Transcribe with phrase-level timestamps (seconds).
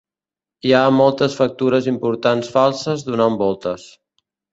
[0.67, 3.85] Hi ha moltes factures importants falses donant voltes.